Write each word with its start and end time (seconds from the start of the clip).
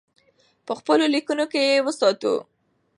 په 0.65 0.73
خپلو 0.79 1.05
لیکنو 1.15 1.45
کې 1.51 1.61
یې 1.69 1.83
وساتو. 1.85 2.33